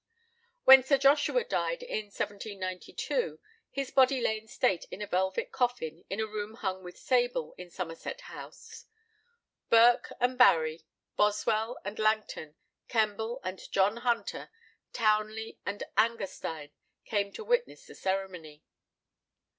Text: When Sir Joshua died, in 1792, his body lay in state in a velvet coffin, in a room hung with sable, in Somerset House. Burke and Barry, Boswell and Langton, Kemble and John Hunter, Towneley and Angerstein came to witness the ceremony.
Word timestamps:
When 0.63 0.81
Sir 0.81 0.97
Joshua 0.97 1.43
died, 1.43 1.83
in 1.83 2.05
1792, 2.05 3.39
his 3.69 3.91
body 3.91 4.19
lay 4.19 4.39
in 4.39 4.47
state 4.47 4.85
in 4.89 4.99
a 4.99 5.05
velvet 5.05 5.51
coffin, 5.51 6.05
in 6.09 6.19
a 6.19 6.25
room 6.25 6.55
hung 6.55 6.83
with 6.83 6.97
sable, 6.97 7.53
in 7.55 7.69
Somerset 7.69 8.21
House. 8.21 8.87
Burke 9.69 10.11
and 10.19 10.39
Barry, 10.39 10.87
Boswell 11.17 11.77
and 11.85 11.99
Langton, 11.99 12.55
Kemble 12.87 13.41
and 13.43 13.71
John 13.71 13.97
Hunter, 13.97 14.49
Towneley 14.91 15.59
and 15.67 15.83
Angerstein 15.95 16.71
came 17.05 17.31
to 17.33 17.43
witness 17.43 17.85
the 17.85 17.93
ceremony. 17.93 18.63